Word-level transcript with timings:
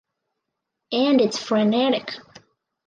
And 0.91 1.21
it’s 1.21 1.37
frenetic. 1.37 2.15